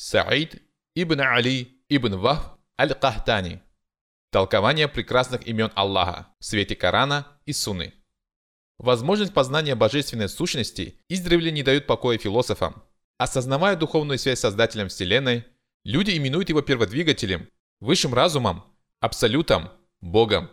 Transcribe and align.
Саид 0.00 0.62
ибн 0.94 1.20
Али 1.22 1.82
ибн 1.88 2.14
Вахб 2.14 2.60
аль-Кахтани. 2.80 3.60
Толкование 4.30 4.86
прекрасных 4.86 5.44
имен 5.48 5.72
Аллаха 5.74 6.28
в 6.38 6.44
свете 6.44 6.76
Корана 6.76 7.26
и 7.46 7.52
Суны. 7.52 7.92
Возможность 8.78 9.34
познания 9.34 9.74
божественной 9.74 10.28
сущности 10.28 11.00
издревле 11.08 11.50
не 11.50 11.64
дают 11.64 11.88
покоя 11.88 12.16
философам. 12.16 12.84
Осознавая 13.16 13.74
духовную 13.74 14.20
связь 14.20 14.38
с 14.38 14.42
Создателем 14.42 14.86
Вселенной, 14.86 15.44
люди 15.82 16.16
именуют 16.16 16.48
его 16.48 16.62
перводвигателем, 16.62 17.48
высшим 17.80 18.14
разумом, 18.14 18.62
абсолютом, 19.00 19.72
Богом. 20.00 20.48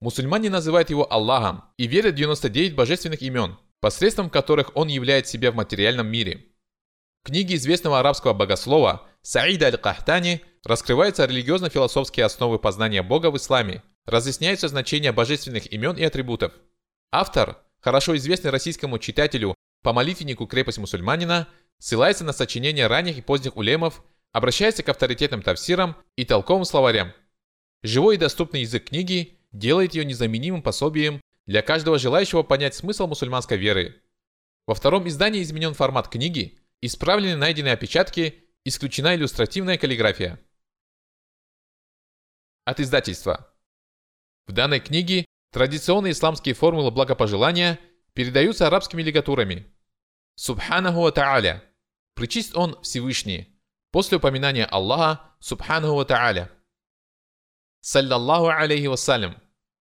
Мусульмане 0.00 0.50
называют 0.50 0.90
его 0.90 1.06
Аллахом 1.12 1.62
и 1.76 1.86
верят 1.86 2.14
в 2.14 2.18
99 2.18 2.74
божественных 2.74 3.22
имен, 3.22 3.58
посредством 3.78 4.28
которых 4.28 4.74
он 4.74 4.88
являет 4.88 5.28
себя 5.28 5.52
в 5.52 5.54
материальном 5.54 6.08
мире. 6.08 6.55
Книге 7.26 7.56
известного 7.56 7.98
арабского 7.98 8.34
богослова 8.34 9.04
Саида 9.22 9.66
аль-Кахтани 9.66 10.42
раскрываются 10.62 11.24
религиозно-философские 11.24 12.24
основы 12.24 12.60
познания 12.60 13.02
Бога 13.02 13.32
в 13.32 13.36
исламе, 13.36 13.82
разъясняется 14.04 14.68
значение 14.68 15.10
божественных 15.10 15.72
имен 15.72 15.96
и 15.96 16.04
атрибутов. 16.04 16.52
Автор, 17.10 17.58
хорошо 17.80 18.14
известный 18.16 18.52
российскому 18.52 19.00
читателю 19.00 19.56
по 19.82 19.92
молитвеннику 19.92 20.46
«Крепость 20.46 20.78
мусульманина», 20.78 21.48
ссылается 21.80 22.22
на 22.22 22.32
сочинения 22.32 22.86
ранних 22.86 23.18
и 23.18 23.22
поздних 23.22 23.56
улемов, 23.56 24.04
обращается 24.30 24.84
к 24.84 24.88
авторитетным 24.88 25.42
тавсирам 25.42 25.96
и 26.14 26.24
толковым 26.24 26.64
словарям. 26.64 27.12
Живой 27.82 28.14
и 28.14 28.18
доступный 28.18 28.60
язык 28.60 28.90
книги 28.90 29.40
делает 29.50 29.96
ее 29.96 30.04
незаменимым 30.04 30.62
пособием 30.62 31.20
для 31.46 31.62
каждого 31.62 31.98
желающего 31.98 32.44
понять 32.44 32.76
смысл 32.76 33.08
мусульманской 33.08 33.56
веры. 33.56 34.00
Во 34.68 34.76
втором 34.76 35.08
издании 35.08 35.42
изменен 35.42 35.74
формат 35.74 36.06
книги, 36.06 36.60
исправлены 36.86 37.36
найденные 37.36 37.74
опечатки, 37.74 38.44
исключена 38.64 39.14
иллюстративная 39.14 39.78
каллиграфия. 39.78 40.40
От 42.64 42.80
издательства. 42.80 43.52
В 44.46 44.52
данной 44.52 44.80
книге 44.80 45.26
традиционные 45.52 46.12
исламские 46.12 46.54
формулы 46.54 46.90
благопожелания 46.90 47.78
передаются 48.12 48.66
арабскими 48.66 49.02
лигатурами. 49.02 49.72
Субханаху 50.34 51.02
ва 51.02 51.12
та'аля. 51.12 51.62
Причист 52.14 52.56
он 52.56 52.80
Всевышний. 52.82 53.60
После 53.90 54.18
упоминания 54.18 54.64
Аллаха 54.64 55.36
Субханаху 55.40 56.04
та'аля. 56.04 56.50
Саллаллаху 57.80 58.48
алейхи 58.48 58.86
вассалям. 58.86 59.40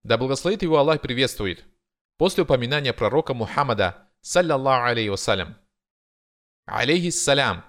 Да 0.02 0.16
благословит 0.16 0.62
его 0.62 0.78
Аллах 0.78 1.00
приветствует. 1.00 1.64
После 2.16 2.44
упоминания 2.44 2.92
пророка 2.92 3.34
Мухаммада, 3.34 4.08
саллаллаху 4.20 4.84
алейхи 4.84 5.08
вассалям. 5.08 5.56
Алейхиссалям. 6.70 7.64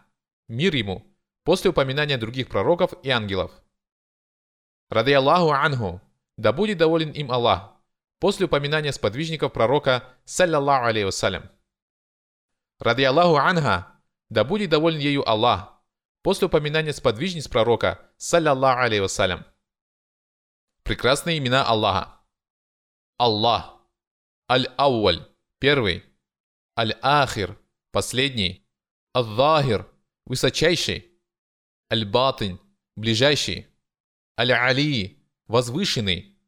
Мир 0.47 0.75
ему. 0.75 1.05
После 1.43 1.71
упоминания 1.71 2.17
других 2.17 2.49
пророков 2.49 2.93
и 3.03 3.09
ангелов. 3.09 3.51
Ради 4.89 5.11
Аллаху 5.11 5.51
анху. 5.51 6.01
Да 6.37 6.53
будет 6.53 6.77
доволен 6.77 7.11
им 7.11 7.31
Аллах. 7.31 7.75
После 8.19 8.45
упоминания 8.45 8.91
сподвижников 8.91 9.51
пророка, 9.51 10.03
саллаллаху 10.25 10.85
алейхи 10.85 11.05
вассалям. 11.05 11.49
Ради 12.79 13.01
Аллаху 13.03 13.37
анха. 13.37 13.99
Да 14.29 14.43
будет 14.43 14.69
доволен 14.69 14.99
ею 14.99 15.27
Аллах. 15.27 15.81
После 16.21 16.45
упоминания 16.47 16.93
сподвижниц 16.93 17.47
пророка, 17.47 18.11
саллаллаху 18.17 18.81
алейхи 18.81 19.01
вассалям. 19.01 19.45
Прекрасные 20.83 21.39
имена 21.39 21.65
Аллаха. 21.65 22.19
Аллах. 23.17 23.79
Аль-Ауаль– 24.49 25.27
первый. 25.59 26.03
Аль-Ахир– 26.77 27.57
последний. 27.91 28.60
Аль-Захир– 29.13 29.91
высочайший. 30.25 31.11
Аль-Батин– 31.91 32.59
ближайший. 32.95 33.67
Аль-Али– 34.39 35.21
возвышенный. 35.47 36.39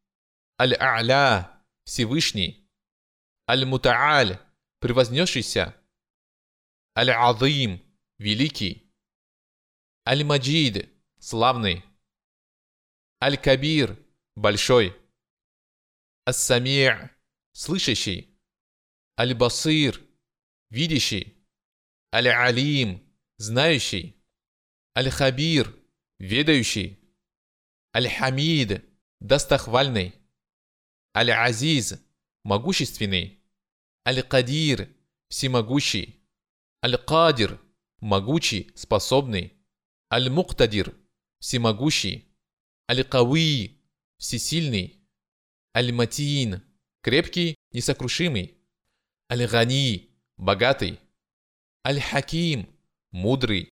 Аль-А'ля– 0.58 1.62
всевышний. 1.84 2.66
Аль-Мута'аль– 3.50 4.40
превознесшийся. 4.80 5.76
Аль-Азим– 6.98 7.82
великий. 8.18 8.96
Аль-Маджид– 10.08 10.90
славный. 11.20 11.84
Аль-Кабир– 13.22 14.00
большой. 14.36 14.96
Ас-Сами'– 16.26 17.10
слышащий. 17.52 18.40
Аль-Басир– 19.20 20.00
видящий. 20.70 21.43
Аль-Алим– 22.14 23.02
знающий. 23.38 24.16
Аль-Хабир– 24.96 25.76
ведающий. 26.20 27.00
Аль-Хамид– 27.96 28.86
достохвальный. 29.20 30.14
Аль-Азиз– 31.18 32.00
могущественный. 32.44 33.42
Аль-Кадир– 34.08 34.90
всемогущий. 35.30 36.22
Аль-Кадир– 36.86 37.60
могучий, 38.00 38.72
способный. 38.76 39.54
Аль-Муктадир– 40.12 40.96
всемогущий. 41.40 42.28
Аль-Кави– 42.88 43.82
всесильный. 44.20 45.04
Аль-Матиин– 45.76 46.62
крепкий, 47.02 47.56
несокрушимый. 47.72 48.56
Аль-Гани– 49.32 50.12
богатый. 50.38 51.00
Аль-Хаким– 51.86 52.74
мудрый. 53.12 53.70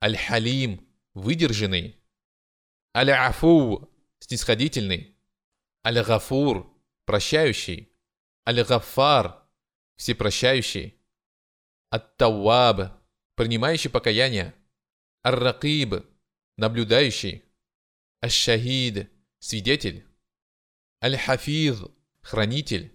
Аль-Халим– 0.00 0.86
выдержанный. 1.14 1.98
Аль-Афу– 2.96 3.90
снисходительный. 4.20 5.16
Аль-Гафур– 5.84 6.72
прощающий. 7.06 7.92
Аль-Гаффар– 8.48 9.42
всепрощающий. 9.96 10.96
Ат-Тауаб– 11.90 13.02
принимающий 13.34 13.90
покаяние. 13.90 14.54
Ар-Ракиб– 15.24 16.06
наблюдающий. 16.56 17.42
Аш-Шахид– 18.20 19.10
свидетель. 19.40 20.06
Аль-Хафиз– 21.02 21.82
хранитель. 22.22 22.92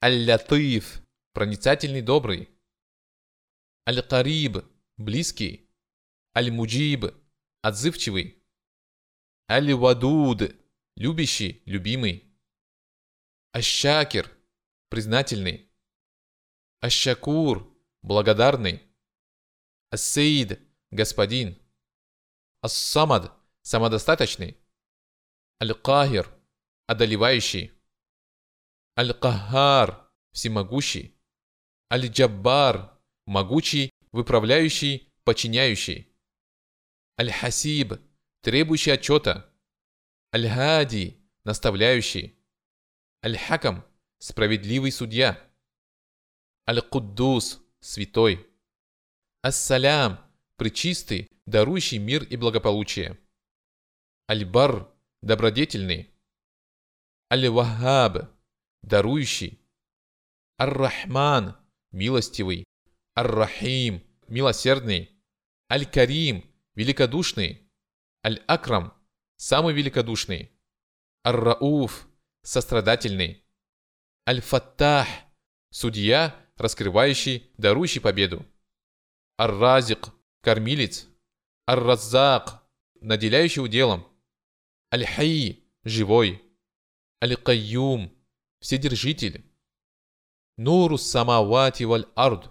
Аль-Латиф– 0.00 1.02
проницательный, 1.32 2.02
добрый. 2.02 2.55
Аль-Кариб– 3.88 4.64
близкий. 4.96 5.70
Аль-Муджиб– 6.36 7.14
отзывчивый. 7.62 8.42
Аль-Вадуд– 9.48 10.56
любящий, 10.96 11.62
любимый. 11.66 12.36
Аш-Шакир– 13.52 14.28
признательный. 14.88 15.70
Аш-Шакур– 16.80 17.72
благодарный. 18.02 18.82
Ас-Сейд– 19.92 20.60
господин. 20.90 21.56
Ас-Самад– 22.62 23.32
самодостаточный. 23.62 24.56
Аль-Кахир 25.62 26.28
одолевающий. 26.88 27.70
Аль-Кахар– 28.98 30.10
всемогущий. 30.32 31.16
Аль-Джаббар– 31.88 32.92
могучий, 33.26 33.90
выправляющий, 34.12 35.12
подчиняющий. 35.24 36.08
Аль-Хасиб– 37.20 37.94
требующий 38.42 38.92
отчета. 38.92 39.52
Аль-Хади– 40.34 41.20
наставляющий. 41.44 42.38
Аль-Хакам– 43.24 43.84
справедливый 44.18 44.92
судья. 44.92 45.42
Аль-Куддус– 46.68 47.60
святой. 47.80 48.46
Ас-Салям– 49.42 50.20
пречистый, 50.56 51.30
дарующий 51.46 51.98
мир 51.98 52.24
и 52.24 52.36
благополучие. 52.36 53.18
Аль-Бар– 54.30 54.92
добродетельный. 55.22 56.10
Аль-Ваххаб– 57.32 58.30
дарующий. 58.82 59.60
Ар-Рахман– 60.58 61.56
милостивый. 61.92 62.64
Ар-Рахим– 63.16 64.02
милосердный. 64.28 65.10
Аль-Карим– 65.72 66.44
великодушный. 66.74 67.66
Аль-Акрам– 68.22 68.92
самый 69.36 69.72
великодушный. 69.72 70.52
Ар-Рауф– 71.24 72.06
сострадательный. 72.42 73.42
Аль-Фаттах– 74.28 75.08
судья, 75.70 76.36
раскрывающий, 76.58 77.50
дарующий 77.56 78.02
победу. 78.02 78.44
Ар-Разик– 79.38 80.08
кормилец. 80.42 81.06
Ар-Раззак– 81.66 82.62
наделяющий 83.00 83.62
уделом. 83.62 84.06
Аль-Хай– 84.92 85.64
живой. 85.84 86.42
Аль-Кайюм, 87.24 88.12
Вседержитель. 88.60 89.42
Нурус 90.58 91.10
самавати 91.10 91.84
валь 91.84 92.06
ард, 92.14 92.50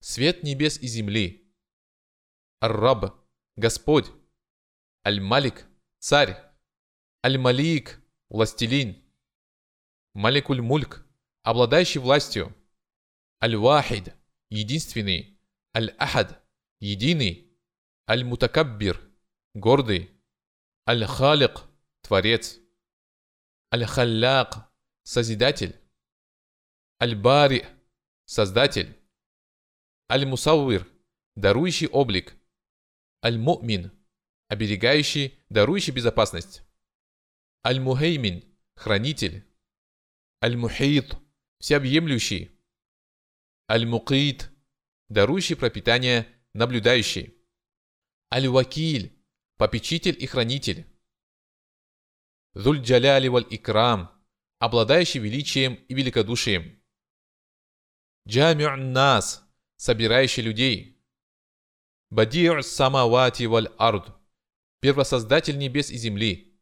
свет 0.00 0.42
небес 0.42 0.78
и 0.78 0.86
земли. 0.86 1.52
Ар-Раб– 2.60 3.14
Господь. 3.56 4.06
Аль-Малик– 5.06 5.66
Царь. 5.98 6.36
Аль-Малик– 7.24 8.00
Властелин. 8.28 9.02
Маликуль-Мульк– 10.14 11.06
Обладающий 11.42 12.00
властью. 12.00 12.54
Аль-Вахид– 13.42 14.14
Единственный. 14.50 15.38
Аль-Ахад– 15.76 16.42
Единый. 16.80 17.52
Аль-Мутакаббир– 18.08 19.00
Гордый. 19.54 20.10
Аль-Халик– 20.88 21.64
Творец. 22.02 22.58
Аль-Халляк– 23.72 24.70
Созидатель. 25.02 25.76
Аль-Бари– 27.00 27.66
Создатель. 28.24 28.98
Аль-Мусаввир– 30.10 30.88
Дарующий 31.36 31.86
облик. 31.86 32.34
Аль-Му'мин– 33.22 33.92
Оберегающий, 34.48 35.38
дарующий 35.50 35.92
безопасность. 35.92 36.62
Аль-Мухеймин– 37.62 38.42
Хранитель. 38.76 39.44
Аль-Мухит– 40.42 41.12
Всеобъемлющий. 41.60 42.50
Аль-Мукит– 43.70 44.50
Дарующий 45.10 45.56
пропитание, 45.56 46.26
наблюдающий. 46.54 47.34
Аль-Вакиль– 48.32 49.12
Попечитель 49.58 50.16
и 50.18 50.26
хранитель. 50.26 50.86
Зуль-Джаляли 52.54 53.28
валь-Икрам– 53.28 54.10
Обладающий 54.58 55.20
величием 55.20 55.74
и 55.74 55.92
великодушием. 55.92 56.82
Джами'ун 58.26 58.92
нас, 58.92 59.47
собирающий 59.78 60.42
людей. 60.42 61.00
Бади'у 62.10 62.62
самавати 62.62 63.46
валь 63.46 63.68
ард, 63.78 64.12
первосоздатель 64.80 65.56
небес 65.56 65.90
и 65.90 65.96
земли. 65.96 66.60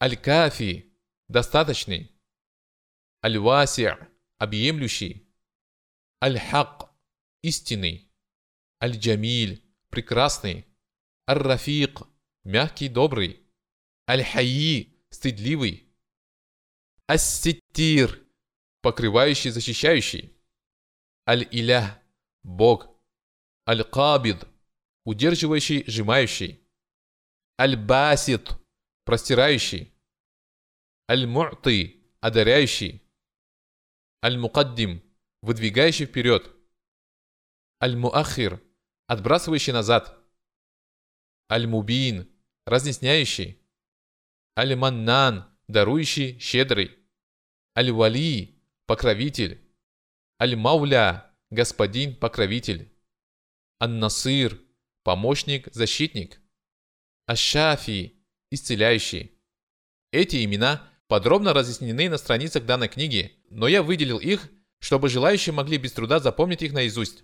Аль-Кафи, 0.00 0.92
достаточный. 1.28 2.10
Аль-Васи', 3.24 3.96
объемлющий. 4.38 5.28
Аль-Хак, 6.22 6.90
истинный. 7.42 8.10
Аль-Джамиль, 8.82 9.62
прекрасный. 9.90 10.66
Аль-Рафик, 11.28 12.02
мягкий, 12.44 12.88
добрый. 12.88 13.40
Аль-Хайи, 14.08 15.04
стыдливый. 15.10 15.88
Ас-Ситтир, 17.08 18.24
покрывающий, 18.80 19.50
защищающий. 19.50 20.36
Аль-Илях– 21.28 21.98
Бог. 22.42 22.88
Аль-Кабид– 23.68 24.46
удерживающий, 25.04 25.84
сжимающий. 25.86 26.66
Аль-Басит– 27.60 28.50
простирающий. 29.04 29.94
Аль-Му'ты– 31.08 32.02
одаряющий. 32.20 33.02
Аль-Мукаддим– 34.24 35.02
выдвигающий 35.42 36.06
вперед. 36.06 36.50
Аль-Муахир– 37.80 38.60
отбрасывающий 39.06 39.72
назад. 39.72 40.18
Аль-Мубин– 41.50 42.28
разъясняющий. 42.66 43.60
Аль-Маннан– 44.58 45.48
дарующий, 45.68 46.38
щедрый. 46.40 46.98
Аль-Вали– 47.76 48.60
покровитель. 48.86 49.60
Аль-Мауля– 50.40 51.28
господин, 51.52 52.16
покровитель. 52.16 52.90
Ан-Насыр– 53.78 54.58
помощник, 55.04 55.68
защитник. 55.72 56.40
Аш-Шафи– 57.26 58.24
исцеляющий. 58.50 59.38
Эти 60.12 60.44
имена 60.44 60.90
подробно 61.08 61.52
разъяснены 61.52 62.08
на 62.08 62.16
страницах 62.16 62.64
данной 62.64 62.88
книги, 62.88 63.38
но 63.50 63.68
я 63.68 63.82
выделил 63.82 64.18
их, 64.18 64.48
чтобы 64.78 65.10
желающие 65.10 65.52
могли 65.52 65.76
без 65.76 65.92
труда 65.92 66.20
запомнить 66.20 66.62
их 66.62 66.72
наизусть. 66.72 67.22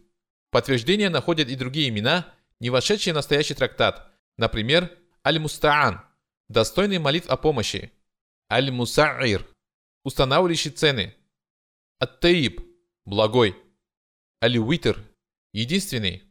Подтверждение 0.50 1.08
находят 1.08 1.48
и 1.48 1.56
другие 1.56 1.88
имена, 1.88 2.34
не 2.60 2.68
вошедшие 2.68 3.14
в 3.14 3.16
настоящий 3.16 3.54
трактат, 3.54 4.12
например, 4.36 4.94
Аль-Мустаан– 5.26 6.02
достойный 6.48 6.98
молитв 6.98 7.30
о 7.30 7.38
помощи, 7.38 7.92
Аль-Муса'ир– 8.52 9.46
устанавливающий 10.04 10.70
цены, 10.70 11.14
Ат-Таиб– 11.98 12.60
благой. 13.06 13.56
Аль-Уитр– 14.40 14.96
единственный. 15.52 16.22